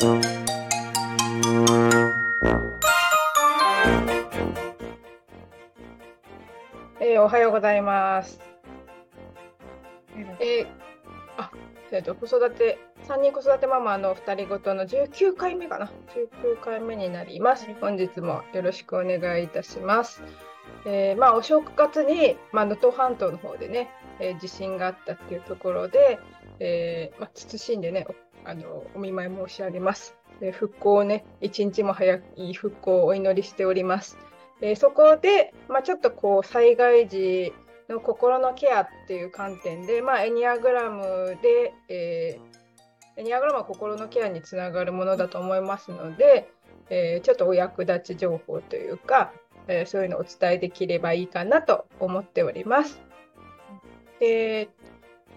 [0.00, 8.40] えー、おはようございます。
[10.38, 10.66] えー、
[11.36, 11.50] あ、
[11.90, 15.90] えっ、ー、と、子育て、3人子育てママの2人ごとの19回目かな。
[16.44, 17.66] 19回目になります。
[17.80, 20.22] 本日もよろしくお願いいたします。
[20.86, 23.90] えー、まあ、お正月に、まあ、能登半島の方でね、
[24.20, 26.20] えー、地震があったっていうところで、
[26.60, 28.06] えー、まあ、謹んでね、
[28.44, 30.14] あのお見舞い申し上げます。
[30.40, 34.16] で復興をね、一日も早い復興をお祈りしております。
[34.60, 37.52] でそこで、まあ、ちょっとこう災害時
[37.88, 46.50] の心のケアっていう観点で、まあ、エニアグラムで、えー、エニアグラムは心のケアにつながるものだと思いますので、
[46.90, 49.32] えー、ちょっとお役立ち情報というか、
[49.68, 53.00] えー、そういうのをお伝えできればいいかなと思っております。
[54.20, 54.68] で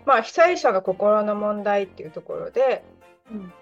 [0.05, 2.83] まあ、被災者の心の問題っていうところで、
[3.31, 3.53] うん、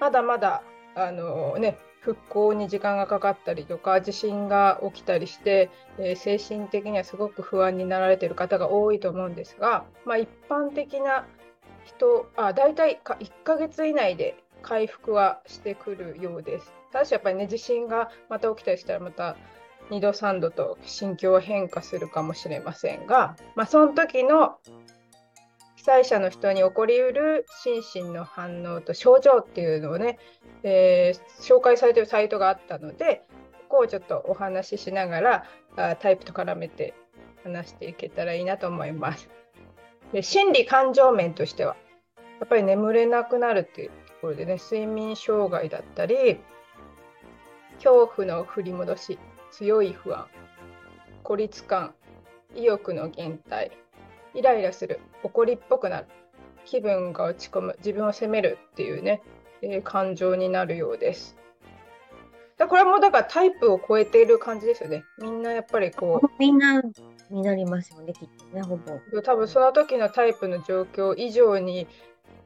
[0.00, 0.62] まだまだ
[0.94, 11.26] あの、ね、復興に時間がかかったりとか地震が起きたりして、えー、精神的にはすごく不安になられている方が多いと思うんですが、まあ、一般的な
[11.84, 16.72] 人あ大体か1ヶ月以内で回復はしてくるようです。
[16.92, 19.36] ただしやっぱりね地震がまた起きたりしたらまた
[19.90, 24.56] 2度3度と心境は変化するかもしれませんが、まあ、その時の
[25.82, 30.16] 被災者の人に起こりうる心身の反応と症状っていうのをね、
[30.62, 33.24] えー、紹介されてるサイトがあったので
[33.68, 35.44] ここをちょっとお話ししながら
[35.76, 36.94] あタイプと絡めて
[37.42, 39.28] 話していけたらいいなと思います。
[40.12, 41.74] で心理感情面としては
[42.38, 46.38] やっぱり眠れなくなるっていうところでね睡眠障害だったり
[47.76, 49.18] 恐怖の振り戻し
[49.50, 50.26] 強い不安
[51.24, 51.94] 孤立感
[52.54, 53.72] 意欲の減退
[54.34, 56.06] イライラする、怒りっぽくなる、
[56.64, 59.22] 気分が落ち込む、自分を責めるっていうね、
[59.62, 61.36] えー、感情になるようです。
[62.56, 65.04] だこれもだからタイプを超えている感じですよね。
[65.18, 66.26] みんなやっぱりこう。
[66.38, 66.82] みんな
[67.30, 68.98] になりますよね、きっとね、ほぼ。
[69.22, 71.86] 多分その時のタイプの状況以上に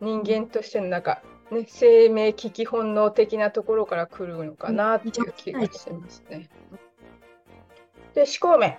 [0.01, 6.49] 人間としてのなんか、ね、生命危機本能的なところから来るのかなっていう気がしますね。
[8.15, 8.79] で、思考面。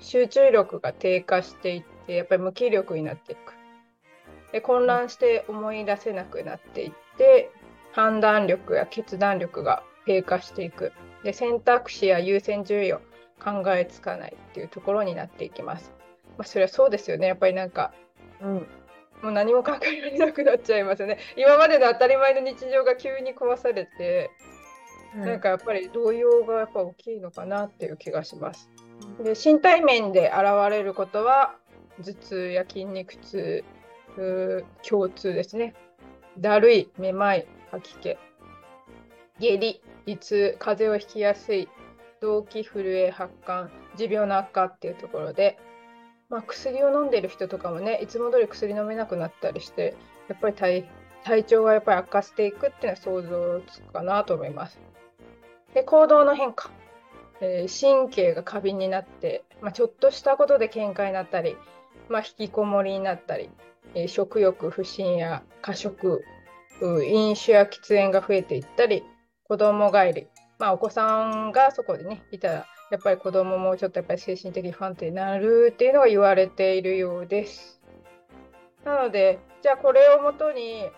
[0.00, 3.54] 集中力が低下していってやっぱり無気力になっていく
[4.52, 7.50] で混乱して思い出せなくなっていって
[7.92, 13.00] 判断力や決断力が低下していくで選択肢や優先順位を
[13.42, 15.92] 考えつかないっていうところになっていきます。
[16.36, 17.92] まあ、それはそうですよねやっぱりなんか、
[18.40, 18.54] うん、
[19.22, 21.18] もう何も考えられなくなっちゃいますよね。
[21.36, 24.30] 今までの当たり前の日常が急に壊されて、
[25.14, 28.70] うん、なんかやっぱり動揺がやっぱ大きいのかなっていう気がします。
[29.22, 31.56] で身体面で現れることは
[32.02, 33.64] 頭痛や筋肉痛
[34.88, 35.74] 共通ですね。
[36.38, 38.18] だるい、めまい、吐き気、
[39.38, 41.68] 下痢、胃痛、風邪をひきやすい、
[42.20, 45.58] 動悸、震え、発汗、持病の悪化っていうところで、
[46.28, 49.94] まあ、薬を飲んでる人とかもね、いつも通り薬飲めなくなったりして、
[50.28, 50.84] やっぱり体
[51.24, 54.78] 体調がやっぱり悪化していくっていうのは想像つくかなと思います。
[55.74, 56.70] で、行動の変化。
[57.40, 61.56] え、神経が過敏になって、まあ、ちょっとしたことで喧嘩になったり、
[62.10, 63.48] まあ、引きこもりになったり、
[63.94, 66.24] えー、食欲不振や過食
[66.82, 69.04] 飲酒や喫煙が増えていったり
[69.44, 70.26] 子供帰り、
[70.58, 77.80] まあ、お子さんがそこでねいたらやっぱり子供もちょっとやっぱり精神的不安定になるっていうのが言われているようです。
[78.84, 80.88] なのでじゃあこれをもとに、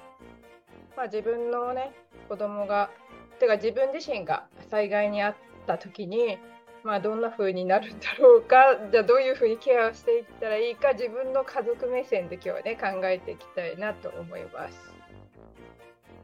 [0.97, 1.93] まあ、自分のね
[2.29, 2.91] 子供が
[3.39, 5.35] てか自分自身が災害にあっ
[5.67, 6.39] た時に
[6.85, 14.93] まあ、どんな風になるんだろうか じゃあどういう風にケアをしていったらいいか自分の家族目線で今日はね考えていきたいなと思います。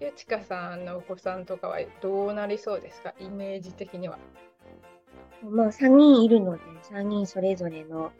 [0.00, 3.14] ゆちかさんのお子さんとかはどうなりそうですか？
[3.18, 4.18] イメージ的には。
[5.42, 8.12] まあ3人いるので3人それぞれの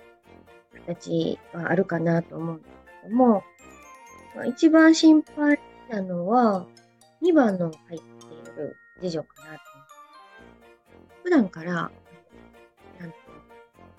[0.87, 3.43] 形はあるかなと思うんですけども、
[4.37, 6.67] まあ、一番心配なのは
[7.23, 9.61] 2番の入っている次女かなと。
[11.25, 11.91] 普段から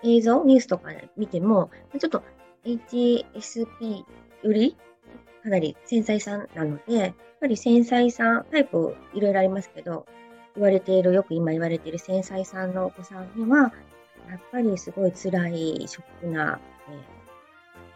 [0.04, 1.70] 映像、ニュースとかで見ても、
[2.00, 2.24] ちょっと
[2.66, 4.04] HSP
[4.44, 4.78] より
[5.44, 10.06] かなり繊細さんなので、やっぱり繊細さん、タイプいろいろありますけど、
[10.56, 13.74] 言われている、よく今言われている繊細さんのお子さんには、
[14.30, 16.60] やっぱりすごい辛い、ショックな、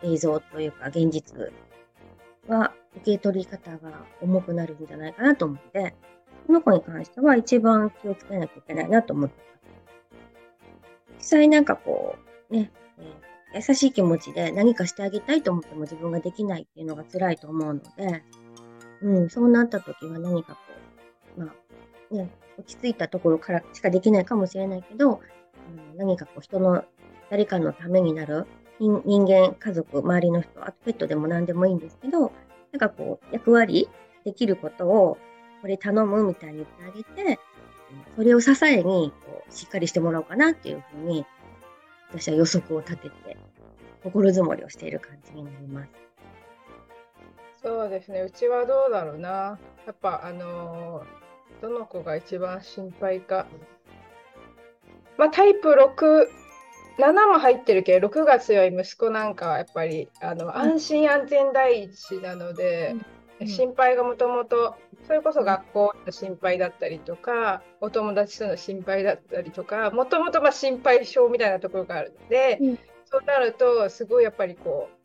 [0.02, 1.52] えー、映像というか現実
[2.48, 5.94] は受け取り方が重くなるんじゃないかなと思って、
[6.48, 9.36] この子に関しては一番気をつけなきゃいけないなと思って
[11.24, 12.16] 際なんかこ
[12.50, 12.72] う、ね、
[13.54, 18.24] えー、優しい気持ちで何かしてあげたいと思っても自分ができないっていうのが辛いと思うので、
[19.02, 20.60] うん、そうなった時は何かこ
[21.38, 21.54] う、ま
[22.12, 25.22] あ、ね、落ち着いたところからしかできないかもしれないけど、
[25.92, 26.84] うん、何かこう人の、
[27.30, 28.46] 誰かのためになる
[28.80, 32.31] 人間、家族、周りの人、あとペットでも何でもいいんですけど、
[32.72, 33.90] なんかこう、役割
[34.25, 35.18] できることを、
[35.62, 37.40] これ頼むみたいに言ってあげて、
[38.16, 41.25] それを支えにこうしっかりしてもらおうかなっていうふうに、
[42.10, 43.38] 私は予測を立てて、
[44.04, 45.90] 心づもりをしている感じになります。
[47.63, 49.57] そうですね、うちはどうだろうな。
[49.86, 53.48] やっぱ、あのー、どの子が一番心配か。
[55.18, 56.28] まあ、タイプ6、
[56.98, 62.96] 7も入ってるけど、6が強い息子なんかはやっぱり、あの、安心安全第一なので、
[63.39, 64.75] うん、心配がもともと、
[65.06, 75.03] それこそ学校の心配だったりとか、お友達との心配だったりとか、もともと心配性みたいなところがあるので、うん、そうなると、すごいやっぱりこう、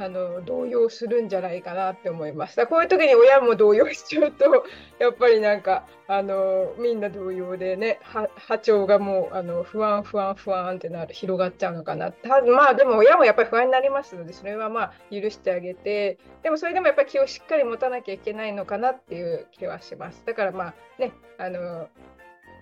[0.00, 2.56] あの動揺するんじゃないかなって思います。
[2.56, 4.64] だこういう時に親も動揺しちゃうと
[4.98, 20.22] やっぱりなんかあのみんな動揺でね波長がもうあの不安不安不安ってなる広がっちゃうのかなたまあでも親もやっぱり不安になりますのでそれはまあ許してあげてでもそれでもやっぱり気をしっかり持たなきゃいけないのかなっていう気はします。
[20.24, 21.88] だからまあねあの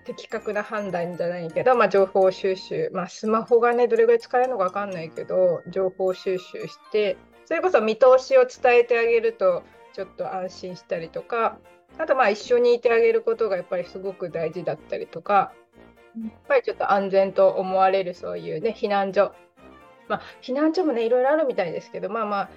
[0.07, 9.63] 的確な判断じゃないけど、まあ、情報収集、まあ、スマホがねどれぐらい使えるのか分かんないけど情報収集してそれこそ見通しを伝えてあげると
[9.93, 11.57] ちょっと安心したりとか
[11.97, 15.51] あとまあ一緒にいてあげることがやっぱりすごく大事だったりとか
[16.15, 19.33] やっぱりちょっと安全と思われるそういうね避難所。
[20.07, 22.49] まあ避難所もねいろいろあるみたいですけどまあまあ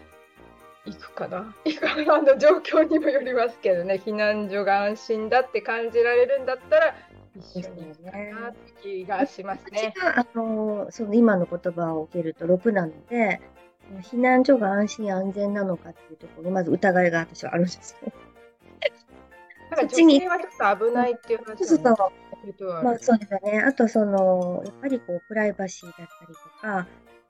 [0.87, 1.55] 行くかな。
[1.65, 6.95] 行くかなの状況にもよりますけどね避難所が安心だって感じられるんだったら
[7.37, 9.95] 一緒にいたなって気がしますね。
[10.17, 13.41] あのその今の言葉を受けると6なので
[14.03, 18.13] 避難所が安心安全なのかっていうところにまず疑いが私はあるんですよ。
[19.77, 20.27] そっちに。
[20.27, 23.61] はちょっと危ないっていう話そうそうまあそうですよね。
[23.61, 26.87] あとその、やっぱりこう、プライバシーだったりとか、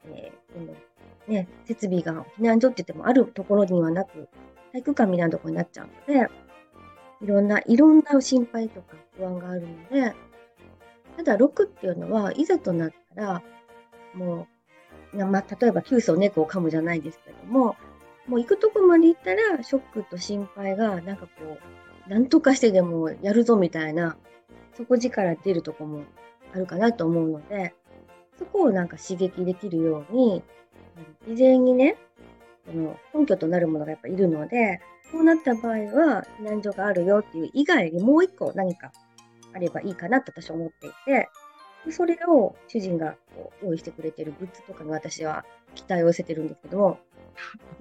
[0.06, 4.29] えー、ね、設備が避難所って言ってもあるところにはなく、
[4.73, 6.29] 体育館みたいなところになっちゃうので、
[7.23, 10.15] いろんな、いろんな心配とか不安があるので、
[11.17, 13.43] ただ6っていうのは、いざとなったら、
[14.15, 14.49] も
[15.15, 17.77] う、まあ、例えば急須を猫を噛むじゃないですけども、
[18.27, 21.59] もう行くとこまで行ったら、ショックと心配が、なんかこ
[22.07, 24.17] う、なんとかしてでもやるぞみたいな、
[24.77, 26.05] 底力出るとこも
[26.55, 27.75] あるかなと思うので、
[28.39, 30.43] そこをなんか刺激できるように、
[31.29, 31.97] 事前にね、
[32.71, 34.81] この根拠となるものがやっぱいるので、
[35.11, 38.93] そうなった場合は、避難所があるよっていう以外にもう一個何か
[39.53, 41.29] あればいいかなって私は思っていて、
[41.87, 45.45] でそれを主人がこう用意してくれてるグッズとかに私は
[45.75, 46.99] 期待を寄せてるんですけども、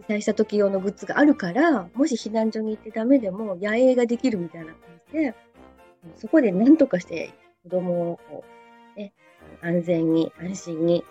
[0.07, 4.75] 被災した時用のグッズがあるから、もし避難所に行ってダメでも野営ができるみたいな感
[5.07, 5.35] じで、
[6.15, 7.33] そこで何とかして
[7.63, 8.43] 子供をこ
[8.95, 9.13] う、ね、
[9.61, 11.03] 安全に安心に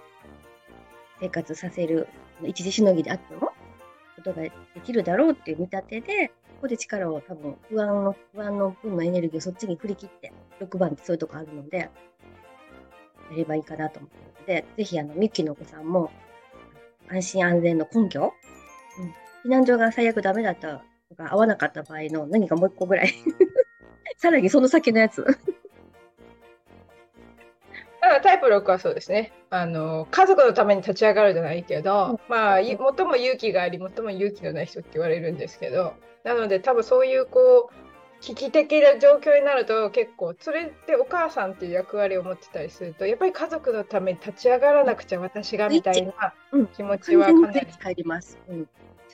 [1.20, 2.08] 生活させる
[2.44, 3.52] 一時しのぎであっても
[4.18, 4.52] ことがで
[4.84, 11.90] きるだろうっていう見立てで、ここで力を多分不安の、不安の分のエネルギーをそっちに振り切って、6番ってそういうとこあるので、や
[13.36, 16.10] ればいいかなと思ってので、ぜひあの、ミッキーのお子さんも、
[17.08, 18.32] 安心安全の根拠、
[19.44, 23.14] うん、避難所が最悪ダメだったとか合わなかった場合の何かもう一個ぐらい
[24.18, 25.24] さらにその先のやつ。
[28.22, 29.32] タイプ6はそうですね。
[29.50, 46.34] あの家族のために立ち上がるじゃないけど、まあ最も勇気があり最も勇気のない人って言われるんですけどなので多分そういうこう危機的な状況になると結構それってお母さんっていう役割を持ってたりするとやっぱり家族のために立ち上がらなくちゃ私がみたいな
[46.76, 48.38] 気持ちはかなり入ります。
[48.48, 48.68] うん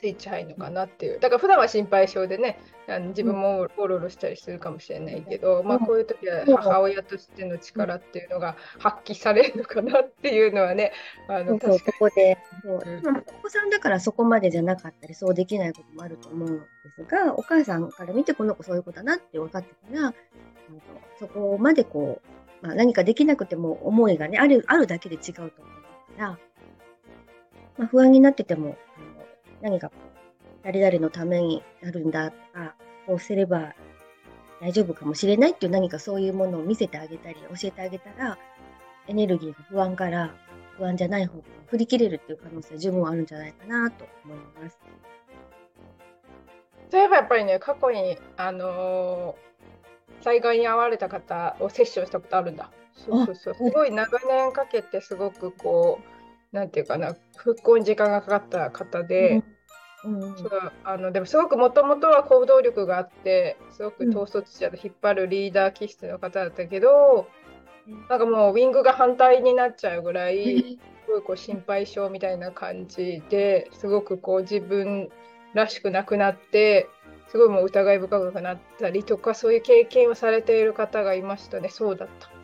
[0.05, 1.19] スイッチ入るのかなっていう。
[1.19, 10.91] だから普段は心配性でねあの自分もオロロしたりするかもしれないけど、うん、まあこういう時は母親としての力っていうのが発揮されるのかなっていうのはね
[11.27, 11.79] あの確かに。
[11.79, 12.37] ここで。
[12.61, 20.13] そう、うん、お子さんだからそこまでじゃなかったりそうできないこともあると思うんですがお母さんから見てこの子そういう子だなって分かってたら
[21.19, 22.21] そこまでこ
[22.61, 26.39] う、まあ、何かできなくても思いがねあるあるだけで違うと思うから、
[27.77, 28.77] まあ、不安になってても
[29.65, 29.91] 何か
[30.63, 32.75] 誰々のためになるんだとか、
[33.07, 33.73] こうすれば
[34.61, 38.37] 大丈夫かもしれないっていう何かそういうものを見せてあげたり、教えてあげたら、
[39.07, 40.35] エネルギーが不安から
[40.77, 44.77] 不安じゃない方向に振り切れるっていう可能性は十分あるんじゃないかなと思います。
[46.91, 52.69] そういえばやっぱりね、過去に、あのー、災害に遭われた方をセッションしたことあるんだ。
[52.93, 53.55] そうそうそう。
[53.55, 55.99] すごい長年かけてすごくこ
[56.53, 59.54] う、なんていうかな、復興に時間がかかった方で、うん
[60.05, 67.27] うんそうあのでもすごくもともとは行動力があってすごく統率者で引っ張るリーダー気質の方だったけど、
[67.87, 68.07] うん。
[68.07, 75.09] なんかもうウィングが反対になっちゃうぐらい、すごいこう心配性みたいな感じですごくこう自分
[75.53, 76.89] らしくなくなって
[77.29, 81.69] すごいもう疑い深くなったりとかそういう経験をされている方がいましたね。
[81.69, 82.34] そうだった。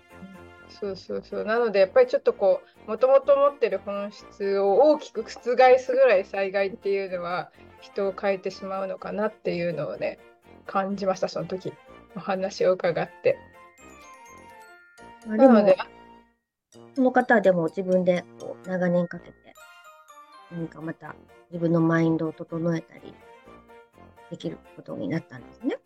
[0.82, 10.18] そうそうそうなのでやっぱりちょっとこうもともと持ってる本質を大きく覆すぐらい災害っていうのは人を変えてしまうのかなっていうのをね
[10.66, 11.72] 感じましたその時
[12.16, 13.38] お話を伺って。
[15.28, 15.78] まあでもなので、
[16.96, 19.36] その方はでも自分でこう長年かけて、
[20.52, 21.16] 何かまた
[21.52, 23.14] 自分のマインドを整えたり
[24.32, 25.78] できることになったんですね。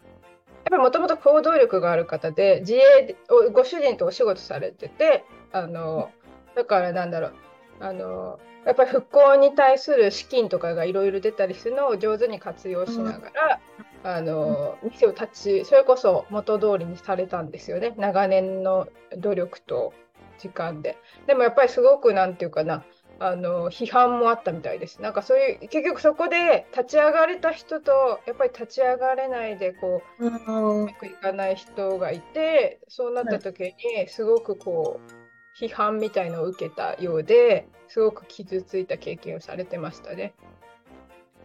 [0.75, 6.11] ぱりもともと行動力がある方で自営でおご主人とお仕事されててあの
[6.55, 7.33] だからなんだろう
[7.79, 13.59] あのやっぱり復興に対する資金とかがいろいろ出たりするのを上手に活用しながら、
[14.03, 15.27] あの店を立
[15.61, 19.93] ちそれこそ元通りにされたんですよね長年の努力と
[20.39, 20.97] 時間で。
[21.27, 22.83] でもやっぱりすごくなんていうかな
[23.19, 25.01] あの批判もあったみたいです。
[25.01, 33.73] なんかそういう結局そこで立ち上がれた人とやっぱり立ち上がれないでこううまくいかない人がいてそうなった時に
[34.07, 40.33] すごくこう批判みたいのを受けたようですごく傷ついた経験をされてましたね。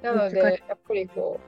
[0.03, 1.41] なので難やっぱりこ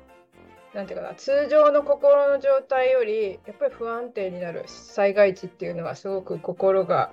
[0.72, 7.10] うなんていうかな通常の心の状態よりやっぱり不安定になる災害時っていうのはすごく心が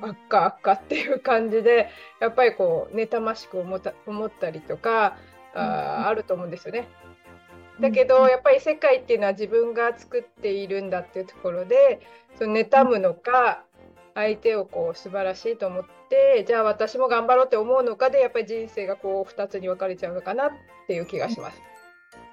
[0.00, 1.88] 悪化悪化っていう感じで
[2.20, 5.16] やっぱりこう妬ましく思った思ったりとか
[5.54, 6.88] ああると思うんですよね。
[7.80, 12.00] だけどやっぱり世界っていうのは自分が作っているんだっていうところで
[12.38, 13.64] その妬むのか
[14.14, 20.50] 相手をこう素晴らしいと思ってじゃあ私も頑張ろうって思うのかでやっぱり人生がこう2つに分かれちゃうのかなっ
[20.86, 21.60] ていう気がします。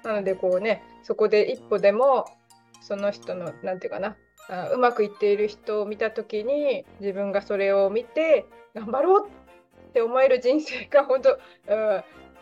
[0.04, 2.26] なのでこうねそこで一歩でも
[2.80, 4.16] その人のなんていうかな
[4.48, 11.38] うまくいっている人を見た時に自分がそれを見て頑張ろうって思える人生が本当、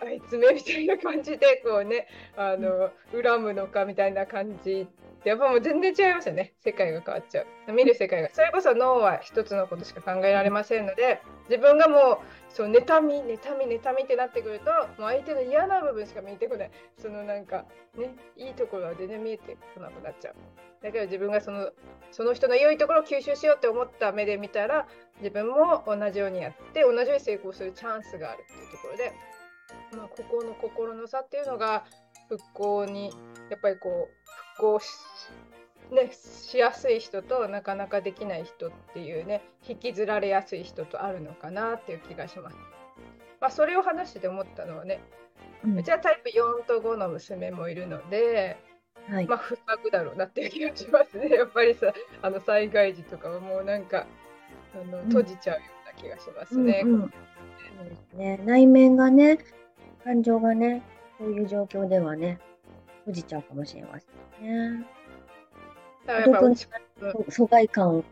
[0.03, 4.89] あいつめみたいな感じでこうねあの恨むのかみたいな感じ
[5.25, 6.55] やっぱもう全然違いますよね。
[6.61, 7.73] 世界が変わっちゃう。
[7.73, 8.31] 見る世界が。
[8.31, 16.71] それこそ脳は一つのことしか考えられませんので自分がもうそう妬み妬み妬みってなってくるともう相手の嫌な部分しか見えてこない。
[16.97, 17.67] そのなんか
[17.97, 20.70] ねいいところは全然見えてこなくなっちゃう。
[20.83, 21.71] だけど自分がその
[22.11, 24.87] その人の良いところを吸収しようって思った目で見たら
[25.19, 29.13] 自分も同じようにやって同じように成功するチャンスがあるっていうところで、
[29.97, 31.85] まあ、ここの心の差っていうのが
[32.29, 33.11] 復興に
[33.51, 34.89] やっぱりこう復興し,、
[35.93, 42.57] ね、しやすい人となかなかできない人っていうね引きずられやすい人とあるのかなっていう気がします。
[43.41, 45.01] まあ、それを話して思ったのはね、
[45.65, 48.59] うんうちはタイプ4と5の娘もいるので、
[49.09, 51.29] はいまあ、不作だろうなっていう気がしますね。
[51.35, 51.93] やっぱりさ、
[52.23, 54.07] あの災害時とかはもうなんか、
[54.75, 56.83] あのん閉じちゃうような気がしますね。
[56.85, 57.13] うんうん
[57.79, 58.41] そうですね。
[58.45, 59.39] 内面がね、
[60.05, 60.83] 感情がね、
[61.19, 62.39] そういう状況ではね、
[63.01, 64.07] 閉じちゃうかもしれませ
[64.43, 64.87] んね。
[66.07, 66.55] だからやっ
[67.25, 68.05] ぱ疎外感を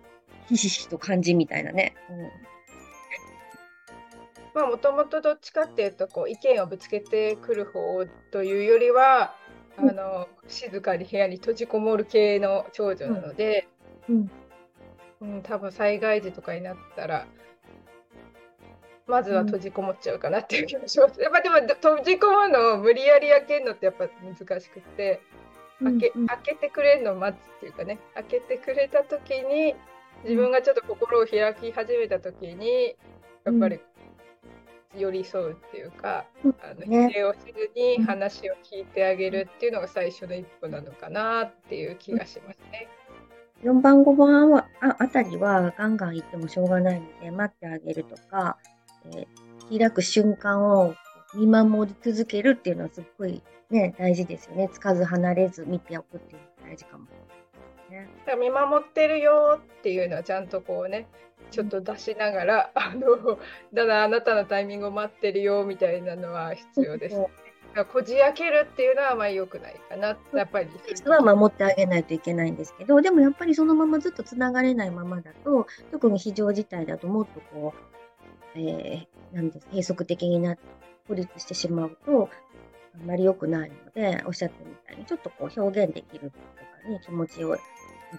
[0.49, 1.95] ひしひしと感じみたいなね。
[4.54, 9.35] まあもともとどっちかっていうとこう意見をぶつけてくる方というよりは、
[9.78, 13.68] あうんの静かに部屋に閉じこもる系の長女なので、
[14.08, 14.30] うん。
[15.20, 17.26] うん、多分災害時とかになったら
[19.08, 21.20] まずは閉じこもっちゃうかなっていう気がします。
[21.20, 25.23] やっぱでも閉じこもるのを無理やり開けるのってやっぱ難しくて
[25.82, 29.75] 開けうんうん開けてくれるのを待つっていうかね開けてくれた時に
[30.25, 32.97] 自分がちょっと心を開き始めた時に
[33.44, 33.80] やっぱり
[34.99, 42.88] 寄り添うっていうか、うんあのね否定をせずに話を聞いてあげるっていうのが最初の一歩なのかなっていう気がしますね。
[43.64, 48.59] 4番、5番はああたりはガンガン行ってもしょうがないので、待ってあげるとか、
[49.07, 50.95] えー開く瞬間を
[51.35, 54.71] 見守り続けるっていうのはすっごいね、大事ですよね。
[54.73, 57.07] つかず離れず見ておくっていうのが大事かも。
[57.90, 61.07] ね、だから見守ってるよっていうのはちゃんとこうね
[61.50, 63.38] ちょっと出しながら、 あの
[63.73, 67.16] だからあなたのタイミングを待ってるよみたいなのは必要です。
[67.16, 67.30] だか
[67.75, 70.68] らこじ開けるっていうのはあまり良くないかなやっぱり。
[70.88, 80.62] 実は守ってあげないといけないんですけど、でもやっぱりそのままずっとつながれないままだと、特に非常事態だともっとこう、えー、なんです閉塞的になって
[81.07, 82.28] 孤立してしまうと、
[83.00, 87.57] あんまり良くないので、おっしゃったみたいに、ちょっとこう表現できるとかに気持ちを、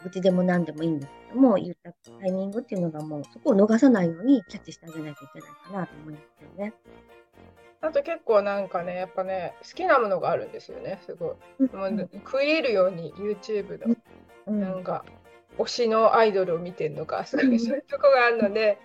[0.04, 6.74] 愚痴でも何でもいいんですけども、言ったタイミングっていうのがもう、そこを逃さないようにキャッチしてあげないといけないかなと思いますよね。
[7.82, 11.76] あと結構なんかね、やっぱね、好きなものがあるんですよね、すごい。
[11.76, 13.80] もう食い入るように YouTube
[14.48, 15.06] の、なんか、
[15.58, 17.60] 推しのアイドルを見てるのか、すごい。
[17.60, 18.78] そういうとこがあるので、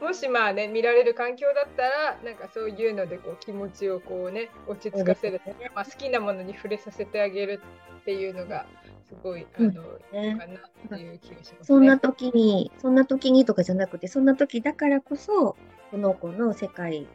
[0.00, 5.40] もしまあね、見られる環境だったら、なんかそういうのでこう気持ちをこうね、落ち着かせる、
[5.74, 7.60] まあ、好きなものに触れさせてあげる
[8.00, 8.66] っていうのが、
[9.08, 9.70] すごい、あの、
[10.12, 10.56] ね、かな
[10.96, 15.56] っていう気がします、ね、そんな時に、そんな時にとかじゃなくて、そんな時だからこそ、
[15.90, 17.06] この子の世界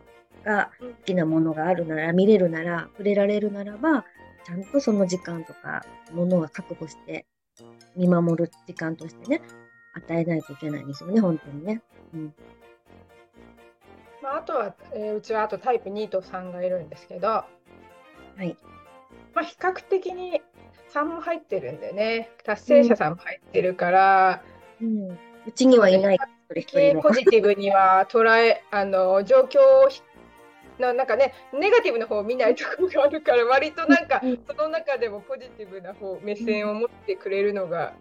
[0.44, 4.06] が好きなものがあるなら、見れるなら、触れられるならば、
[4.46, 7.26] ちゃんとその時間とか、ものは確保して、
[7.96, 9.42] 見守る時間としてね、
[9.94, 11.82] 与えないといけないんですよね、本当にね。
[12.14, 12.34] うん
[14.32, 17.46] まあ、あとは、えー、うちはあとタイプ2と3がいるんですけど、は
[18.40, 18.56] い。
[19.36, 20.42] まあ、比較的に
[20.94, 24.42] 3も入ってるんでね、達成者さんも入ってるから、
[24.82, 25.18] うん、う
[25.54, 26.20] ちにはいない。
[26.50, 26.66] ポジ
[27.26, 29.90] ティブには捉え、あの状況を
[30.80, 37.94] ななんかね、ネガティブな方を見ないところがあるから、割となんか、その中でもポジティブな方、目線を持ってくれるのが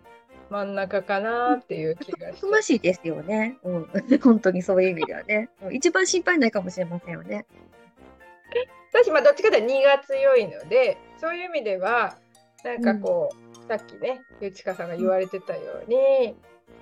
[0.51, 3.57] 真ん中かなっていう気がしま しいですよね。
[3.63, 3.91] うん、
[4.23, 5.49] 本当にそういう意味ではね。
[5.71, 7.47] 一番心配ないかもしれませんよね。
[8.93, 12.17] 私、まあ、どっちかというと2が強いので、そういう意味では、
[12.65, 16.37] なんかこう、うん、さっきね、ゆちかさんが言われてたように、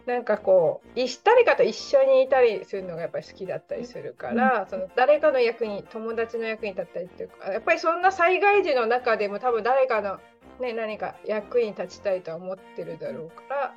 [0.09, 10.19] なんかこう誰かと一緒にいたりするのがやっぱり好きだったりするから、うん、その誰かの役に友達の役に立ったりっていうかやっぱりそんな災害時の中でも多分誰かの、
[10.61, 13.75] ね、何か役に立ちたいとは思ってるだろうから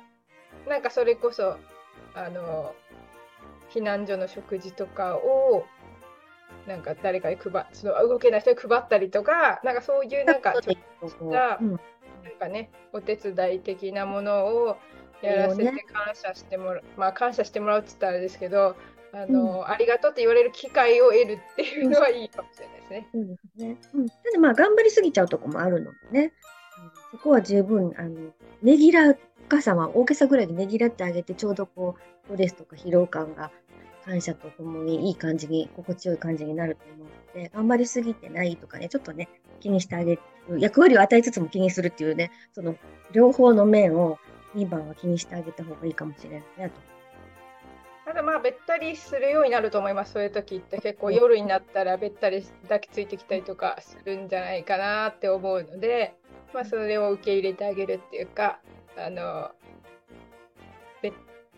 [0.68, 1.56] なんかそれこそ
[2.14, 2.74] あの
[3.70, 5.64] 避難所の食事とかを
[6.66, 11.78] なんか誰かに配その動けない人に配ったりとかなんかそういうなんか ちょっとした、なん
[12.38, 14.76] かねお手伝い的なものを
[15.22, 18.76] やらせて感謝してもらう、まあ感謝してもらうって言ったらあれですけど、
[19.12, 23.08] あの、うん、ありがとうって言われる機会を得るっていうのはいいかもしれないですね。
[23.14, 23.76] うん、ですね。
[23.94, 24.08] うん。
[24.08, 26.32] ただまあ頑張りすぎちゃうとこもあるのでね。
[27.12, 28.30] そこは十分、あの、
[28.62, 33.50] ねぎらう、お母さんは大げさぐらいでねぎらってあげて、ちょうどこう、ストレスとか疲労感が
[34.06, 39.28] 感謝とともにいい感じに、心地よい感じになると思うので、頑張りすぎてないとかね、ちょっとね、
[39.60, 40.22] 気にしてあげる、
[40.58, 42.76] 役割を与えつつも気にするっていうね、その
[43.12, 44.18] 両方の面を
[44.54, 46.80] 2番は気にしてあげた方がいいかもしれないなと。
[48.04, 56.14] ただまあべったりするようになると思いますそういう時って結構夜になったらべったり抱きついてきたりとかするんじゃないかなって思うので、
[56.52, 58.60] まあ、それを受け入れてあげるっていうか
[58.96, 59.50] あの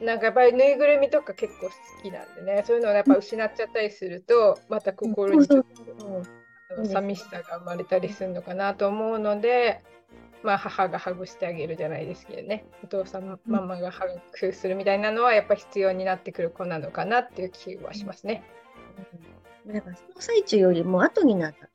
[0.00, 2.64] なんかやっぱりぬいぐるみとか結構好きなんでね。
[2.66, 5.64] そういうのをやっぱ失っちゃったりするとまた心にちょっ
[5.96, 9.82] と寂しさが生まれたりするのかなと思うので。
[10.42, 12.66] まあ、母がハグしてあげるじゃないですけどね。
[12.82, 18.44] お父さんママがハグするみたいなのはやっぱ必要になってくる子なのかなっていう気はしますね。
[19.64, 21.70] うん、だからその最中よりも後になった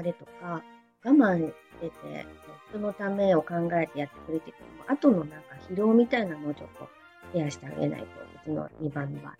[0.00, 0.62] 疲れとか
[1.02, 2.26] 我慢してて
[2.74, 5.36] 人のためを考えてやってくれてても後のなんか
[5.70, 6.88] 疲労みたいなのをちょっと
[7.32, 8.08] ケアしてあげないとう
[8.44, 9.36] ちの2番の場合い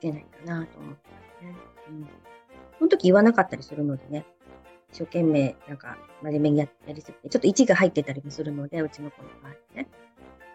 [0.00, 1.56] けないかなと思ってますね。
[1.88, 2.08] うん、
[2.78, 4.24] その時言わなかったりするのでね
[4.90, 9.86] 一生懸命、なんか、真面目にやったりするちょっと1が入ってたりもするので、うちの子の場合ね。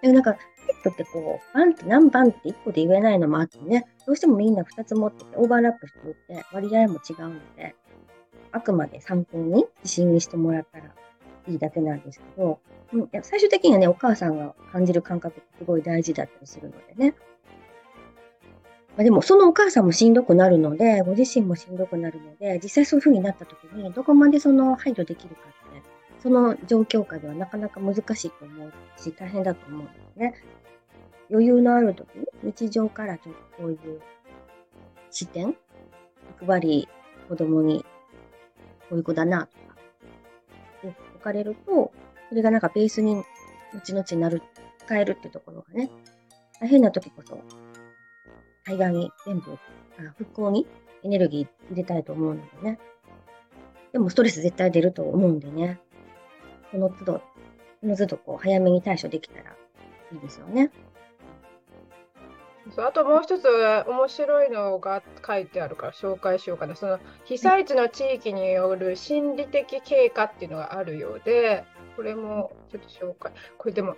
[0.02, 7.76] でもなんか、ペットってこう、番って何番って1個で言えないのもあってね、どうしてもみんな2つ持ってて、オーバーラップしていて、割合も違うので、
[8.52, 10.86] あくまで参考に、自信にしてもらったら
[11.48, 12.60] いいだけなんですけど、
[12.94, 17.16] うん、最終的にはね、お母さんが感じる感覚ってすごい大事だったりするのでね。
[18.96, 25.82] まあ、でも、そのお母さんもしんどくなるので、ご自身もしんどくなるので、実際そういう風になった時に、どこまでその配慮できるかって、
[26.22, 30.34] その状況下ではなかなか難しいと思うし、大変だと思うんですね。
[31.32, 34.02] 余裕のある時に、日常からちょっとこういう
[35.10, 35.56] 視点、
[36.40, 36.88] 役割、
[37.28, 37.84] 子供に、
[38.90, 39.58] こういう子だな、と
[41.24, 41.92] か、れると、
[42.30, 43.24] それがなんかベースに、
[43.74, 44.42] 後々なる、
[44.88, 45.90] 変えるっていうところがね、
[46.60, 47.40] 大変な時こそ
[48.64, 49.54] 対岸に全部、
[50.00, 50.68] あ復興に
[51.04, 52.80] エネルギー入れたいと思うのでね。
[53.92, 55.80] でもストレス絶対出ると思うんでね。
[56.72, 57.22] その都度、
[57.82, 59.56] その都度こう早めに対処できたら
[60.12, 60.72] いいですよね。
[62.78, 66.76] あともう一つ面白いのが書いてあるから紹介しようかな。
[66.76, 73.34] その被災地の地域による心理的経過っていうのがあるようで、これもちょっと紹介。
[73.58, 73.96] これでも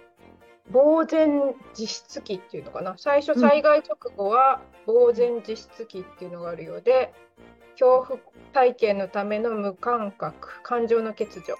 [0.73, 7.13] 呆然自失期っていうのかな最初災害直後は呆然自失期っていうのがあるようで、
[7.79, 8.19] 恐怖
[8.53, 11.57] 体験のための無感覚感情の欠如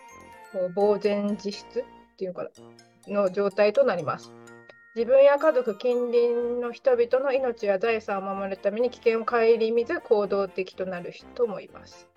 [0.73, 1.83] 呆然自失っ
[2.17, 2.43] ていうのか
[3.07, 4.31] なの状態となります
[4.95, 9.39] 自分や家族、近隣の人々の命や財産を守るために危険を顧
[9.73, 12.07] みず行動的となる人もいます。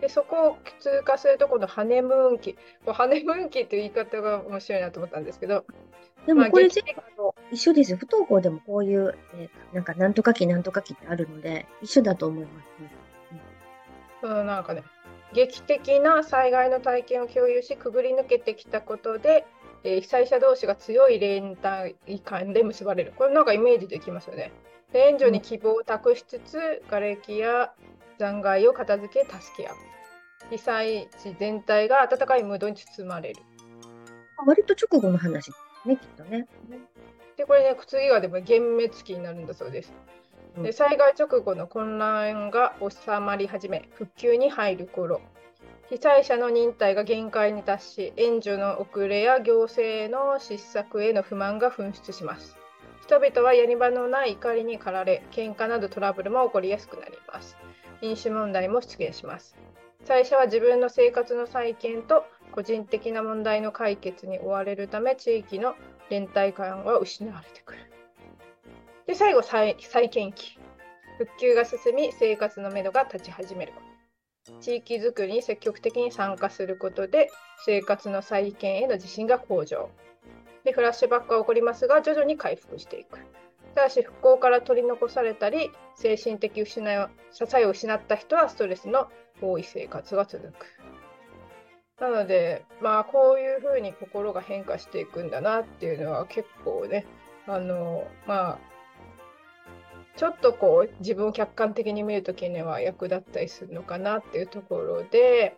[0.00, 5.74] でそこを通過すると、このハネムーン期、こうハネムーン期という言い方が面白いなと思ったんですけど、ま
[6.22, 7.98] あでもこれ劇全部あの一緒ですよ。
[7.98, 12.68] 不登校でもこういう、えーなんかなんとか期なんとか期ってあるので、一緒だと思います。
[14.22, 14.82] そのなんかね、
[15.34, 19.44] 劇的な災害の体験を共有し、くぐり抜けてきたことで、
[19.84, 21.56] えー被災者同士が強い連
[22.06, 23.12] 帯感で結ばれる。
[23.16, 24.50] これなんかイメージできますよね。
[24.92, 27.72] で援助に希望を託しつつ、瓦礫や
[28.18, 29.76] 残骸を片付け、助け合う。
[30.50, 33.42] 被災地全体が温かいムードに包まれる。
[34.46, 35.50] 割と直後の話
[35.84, 36.46] ね、きっとね。
[37.36, 39.92] で、これね、次がでも幻滅期になるんだそうです。
[40.56, 45.20] うんで災害直後の混乱が収まり始め、復旧に入る頃、
[45.90, 52.56] 被災者の忍耐が限界に達し、援助の遅れや行政の失策への不満が噴出します。
[53.02, 57.58] 人々はやり場のない怒りに駆られ、喧嘩などトラブルも起こりやすくなります。
[58.00, 59.56] 飲酒問題も出現します。
[60.00, 65.74] 被災者は自分の生活の再建と個人的な問題の解決に追われるため、地域の
[66.08, 67.80] 連帯感は失われてくる。
[69.06, 70.58] で、最後、再再建期。
[71.18, 73.72] 復旧が進み、生活のめどが立ち始める。
[74.60, 77.30] 地域づくりに積極的に参加することで、
[77.64, 79.90] 生活の再建への自信が向上。
[80.64, 83.18] で、フラッシュバックは起こりますが、徐々に回復していく。
[83.74, 89.08] ただし、復興から取り残されたり、精神的失い支えを失った人は、ストレスの
[89.40, 90.66] 多い生活が続く。
[92.00, 97.06] なので、まあ、こういうふうに心が変化していくんだなっていうのは結構ね、
[97.46, 98.58] あの、まあ、
[100.16, 105.56] ちょっとこう自分を客観的に見るときには役立ったりするのかなっていうところで、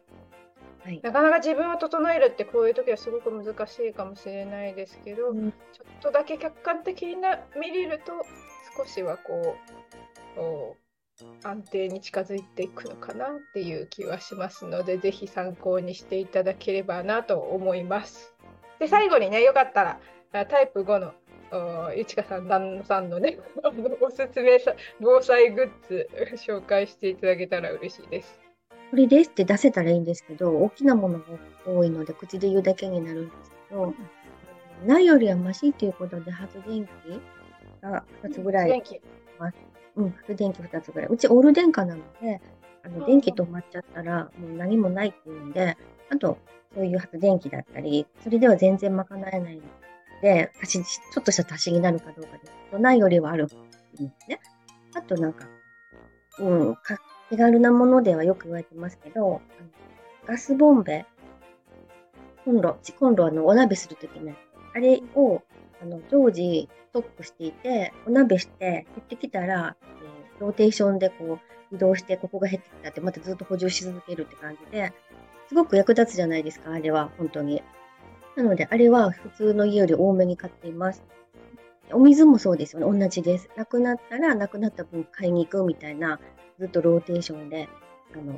[0.82, 1.00] はい。
[1.02, 8.12] なかなか自分を整えるってこういう時はすごく難しいかもしれないですけど、うんちょっとだけ客観的にな見れると
[8.76, 9.56] 少しはこ
[10.34, 18.34] うこう安定に近づいていくのかなっていう気はしますのでぜひ参考にしていただければなと思います。
[18.78, 20.00] で最後にねよかったら
[20.32, 21.14] あタイプ5の
[21.52, 23.38] おゆちかさん旦那さんのね
[24.00, 28.40] おすすめさ防災グッズ紹介していただけたら嬉しいです。
[28.90, 31.24] これですって出せたらいいんですけど、大きなものが
[31.66, 33.92] 多いので、口で言うだけになるんですけど、
[34.86, 36.90] ないよりはマシということで発電機
[37.82, 38.82] が2つぐらい
[39.96, 41.08] うん、発電機2つぐらい。
[41.08, 42.40] うちオール電化なので、
[42.84, 45.76] あのうん電気止まっちゃったらもう何もないっていうんで、
[46.10, 46.38] あと、
[46.74, 49.66] そういう発電機だったり、それでは全然賄えないので、
[50.22, 54.40] で足ちょっとした足しになるかどうかですけど、ないよりはあるんですね。
[54.94, 55.46] あとなんか、
[56.38, 56.98] うん、か
[57.30, 59.40] 手軽なものではよく言われてますけど、あの
[60.26, 61.06] ガスボンベ、
[62.44, 64.36] コンロ、コンロあのお鍋するときね、
[64.74, 65.42] あれを
[65.82, 71.38] あの常時ストックしていて、お鍋して減ってきたら、えーローテーションでこ
[71.70, 74.92] う移動して、ここが減ってきたって、またずっと補充し続けるって感じで、
[75.48, 77.62] すごく役立つじゃないですか、あれは、本当に。
[78.36, 81.02] なので、あれは普通の家より多めに買っています。
[81.92, 83.48] お水もそうですよね、同じです。
[83.56, 86.20] なくなったら、なくなった分買いに行くみたいな、
[86.58, 87.68] ずっとローテーションで、
[88.14, 88.34] あの、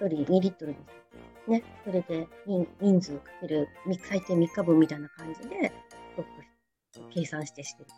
[0.00, 1.50] 1人2リットルです。
[1.50, 3.68] ね、それで人人数かける
[4.02, 7.88] 最低3日分みたいな感じで、ストック計算してしてる。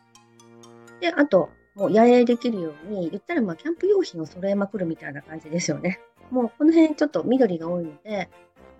[1.00, 6.00] で、あと、もう野営できるように、言ったらまあキャンプ用品を揃えまくるみたいな感じですよね。
[6.30, 8.30] もうこの辺ちょっと緑が多いので、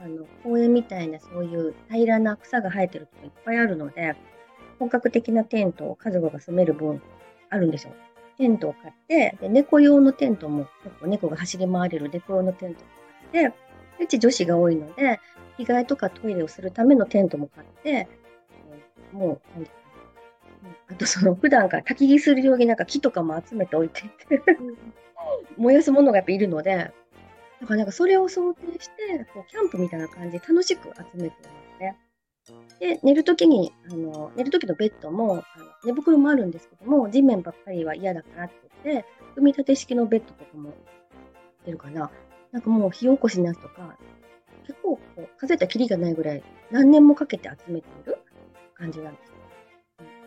[0.02, 4.16] あの公園みたいなそういう平らな草が生えてるとこいっぱいあるので、
[4.78, 7.00] 本格的なテントを家族が住める分
[7.50, 7.94] あるんですよ。
[8.36, 12.86] テントを買って、で猫用のテントも、結構猫が走り回れる猫用のテントを
[13.32, 13.56] 買って、
[14.02, 15.20] うち女子が多いので、
[15.56, 18.22] 着替えとかトイレをするためのテントも買って、えー
[19.12, 19.66] もう、
[20.90, 24.42] あとその普段から焚き火するようになんか木とかも集めておいていて
[25.56, 26.90] 燃やすものがやっぱいるので、
[27.62, 31.96] だからなんかそれを想定して、こうキャンプみたいな感じで楽しく集めてますね。
[32.80, 40.74] で、寝るときに、あの、寝るときのベッドも、あの寝袋もあるんですけども、地面ばっかりは嫌だからって言って、組み立て式のベッドとかも
[41.64, 42.10] 出るかな。
[42.50, 43.96] なんかもう火起こしのやつとか、
[44.66, 48.18] 結構こう数えたらキリがないぐらい何年もかけて集めている
[48.74, 49.34] 感じなんですよ。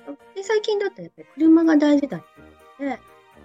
[0.07, 2.27] うんで、最近だったらやっぱり車が大事だって
[2.79, 3.01] 言って、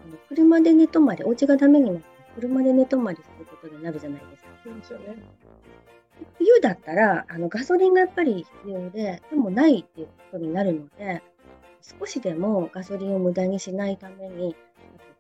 [0.07, 4.51] あの車で寝泊まり、お家がダメになって、車で寝泊まりすることになるじゃないですか。
[4.67, 5.17] いいですよね。
[6.39, 11.23] 冬だったらあのガソリンがやっぱり必要で、でもないっていうことになるので、
[11.83, 14.55] 少しでもガソリンを無駄にしないために、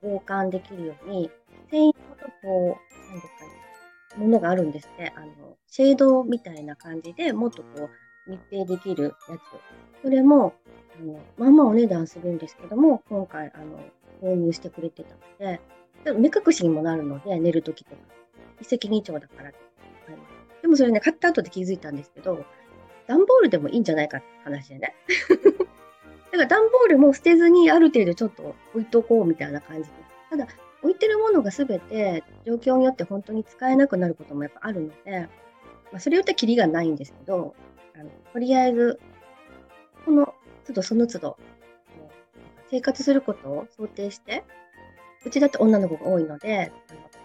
[0.02, 1.30] 防寒できるように、
[1.70, 1.94] 専用の
[2.42, 3.34] こう、なんです
[4.14, 5.12] かね、ものがあるんですって。
[5.16, 7.88] あの、シェードみたいな感じでもっとこ
[8.26, 10.02] う、密閉できるやつ。
[10.02, 10.54] それも、
[10.96, 13.80] ああのまあまあお値段するんですけども、今回、あの、
[14.22, 15.60] 購入してくれてたので、
[16.04, 17.96] でも目隠しにもなるので、寝るときとか。
[18.60, 19.58] 一石二鳥だからって
[20.06, 20.18] 買い。
[20.62, 22.44] でもそれね、買った後で気づいたんですけど、
[23.06, 24.94] 段ボールでもいいんじゃないかって話でね。
[26.30, 29.94] だから段ボールも捨てずにある程度ちょっと置いとこうみたいな感じで。
[30.30, 30.46] ただ、
[30.82, 35.28] 置いてるものが全て状況によって本当に使えなくなることもやっぱあるので、
[35.90, 37.54] まあ、それ言ったらキリがないんですけど、
[37.94, 39.00] あのとりあえず、
[40.04, 40.34] この
[40.66, 41.36] 都度その都度、
[42.70, 44.44] 生活することを想定して、
[45.24, 46.72] うちだって女の子が多いので、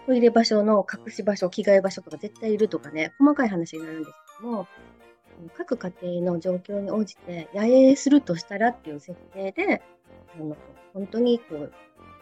[0.06, 4.66] トイレ場所の隠し場所、着替え場所とか絶対いるとかね、細かい話になるんですけども、
[5.56, 9.82] 各家庭の状況に応じて野営するとしたらっていう設定で、
[10.38, 10.56] あの
[10.94, 11.72] 本当にこう、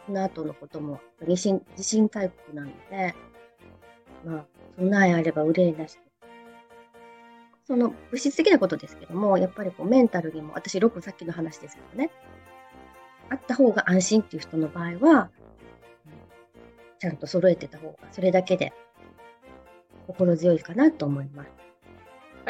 [0.06, 3.14] この後のことも地震地震大国なので、
[4.24, 4.44] まあ、
[4.78, 5.98] 備えあれば憂いなし。
[7.66, 12.10] その物質的なことですけども、やっぱりこうメンタルにも、私、ロックさっきの話ですけどね、
[13.30, 15.30] あった方が安心っていう人の場合は、
[17.04, 18.72] ちゃんと揃えてた方が、それだけで
[20.06, 21.50] 心強いかなと思います。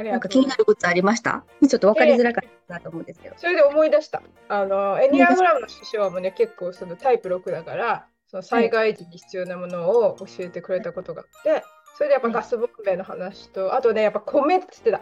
[0.00, 1.44] なんか気になることありました？
[1.68, 3.34] ちょっと分かりづらかったなと思うんですけど。
[3.36, 4.22] それで思い出した。
[4.48, 11.64] あのエニアグラムの師匠もね、結構そのタイプ6だから、その災害時に必要なものを教えてくれたことがあって、
[11.96, 15.00] それでやっぱガスボンベの話と、あとね、やっぱ米って言ってた？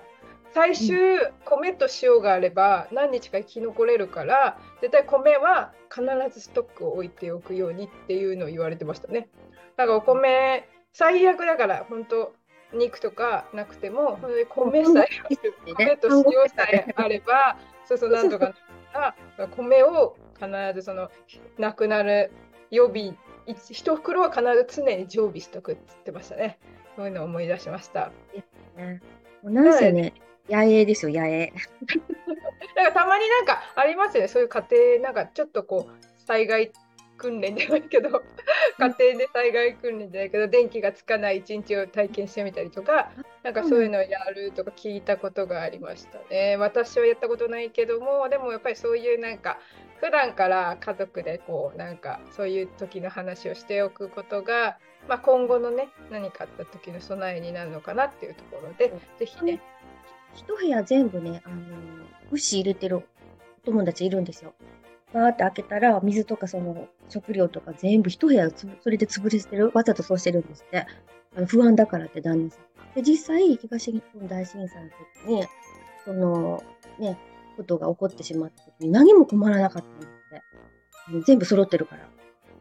[0.54, 0.96] 最終、
[1.44, 9.28] 米と塩があれば何日か生き残れるから絶対米は必ずストックを置いておくようにっていうのを言われてましたね。
[9.76, 12.34] だからお米最悪だから本当
[12.74, 15.08] 肉とかなくても米さえ
[15.74, 18.54] 米と塩さえあればそうそうなんとか
[19.56, 21.10] 米を必ずその
[21.58, 22.30] なくなる
[22.70, 23.14] 予備
[23.46, 26.58] 一袋は必ず常に常備しとくって言ってましたね。
[26.96, 28.12] そういうのを思い出しました。
[28.76, 29.00] ね、
[29.42, 30.12] なんせね、
[30.48, 31.52] 野営ですよ、野営。
[32.74, 34.66] だからたまになんかありますよね、そういう家
[34.98, 36.72] 庭、なんかちょっとこう、災害
[37.16, 38.16] 訓練じゃないけど、家
[38.78, 46.56] 庭で災害訓練じゃないけど、電気がつかない一日を体験してみたりとか、なんかそういうのをやるとか聞いたことがありましたね。
[46.56, 49.58] 私はやったことないけども、でもやっぱりそういうなんか、
[50.02, 54.76] 普段から家族でこうなんかそういう時の話をしておくことが、
[55.08, 59.60] まあ、今後のね何かあった時の備えになるのかなっていうところで、うん、ぜひね
[60.34, 61.56] 一部屋全部ね、あの、
[62.30, 63.02] 牛入れてるお
[63.64, 64.54] 友達いるんですよ。
[65.12, 69.70] バーって開けたら、水とかその食料とか全部一部屋それで潰れてる。
[69.74, 70.86] わざとそうしてるんですって。
[71.36, 72.94] あの不安だからって旦那さん。
[72.94, 74.90] で、実際、東日本大震災の
[75.24, 75.46] 時に、
[76.04, 76.62] その、
[76.98, 77.18] ね、
[77.56, 81.26] ことが起こってしまった時に何も困らなかったんですって。
[81.26, 82.08] 全部揃ってるから。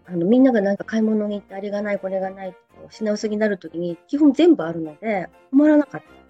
[0.05, 2.57] あの、みんながなんか買い物に行ってあれがない、これがないって
[2.89, 6.20] 品薄になる時に、基本全部あるので、困らなかった。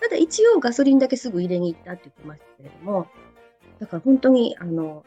[0.00, 3.06] ただ一応ガソリンだけすぐ入れに行ったって言ってましたけれども、
[3.78, 5.04] だから本当に、あの、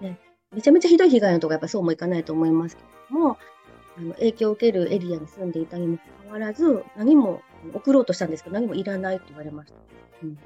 [0.00, 0.18] ね、
[0.52, 3.38] めちゃめちゃひどい被害のとこやっぱそうもいかないと思いますけれども、
[3.96, 7.42] あの影響を受けるエリアに住んでいたにもかかわらず、何も
[7.74, 9.78] 送ろうとしたんですけど、何もいらないって言われました。
[10.22, 10.38] うん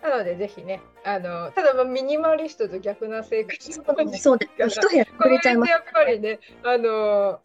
[0.00, 4.68] なので、ぜひね、あのただミニマリストと逆な生活そうです。
[4.68, 5.70] 一部屋くれちゃいます。
[5.70, 7.40] やっぱりね、あの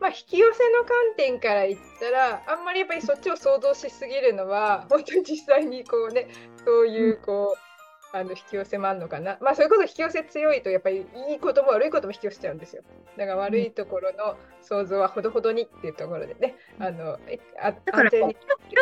[0.00, 6.28] まあ、引き寄せの観点から言ったらあんまりやっぱりそっちを想像しすぎるのは本当に実際にこうね
[6.64, 7.68] そういうこう、
[8.16, 9.36] あの引き寄せもあるのかな。
[9.40, 12.82] まあそういうこと引き寄せ強いとやっぱりいいことも悪いことも引き寄せちゃうんですよ。
[13.16, 17.18] だから悪いところの想像はほどほどにっていうところでね、あの
[17.60, 18.26] あだからキャ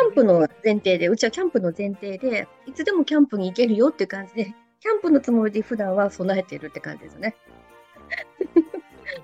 [0.09, 4.45] ンプの前提でうちはキャンプの前提でいつでもキャンプに行けるよっていう感じで
[4.79, 7.35] キャンプのつもりで普段は備えてるって感じですね。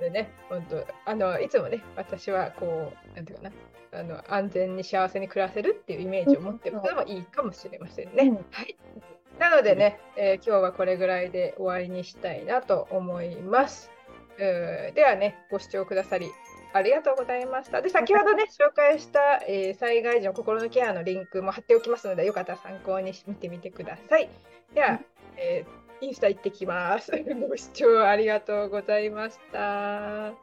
[0.04, 8.24] でね、本当あのいつもね、私はこう、なんていうかな、あの安全に幸せに暮らせるっていうイメージを持っておくのもいいかもしれませんね。
[8.24, 8.76] うん、はい。
[9.40, 13.92] なのでね、えー、今日はこれぐらいで終わりにしたいなと思います。
[14.38, 16.28] ではね、ご視聴くださり
[16.74, 17.82] ありがとうございました。
[17.82, 24.30] で、先ほどね、 紹介した、えー、災害時の心のケアのリンクも貼っておきますので、よかったら参考に見てみてください。
[24.74, 25.00] では、
[25.38, 27.12] えーインスタ行ってきます。
[27.50, 30.34] ご視聴ありがとうございました。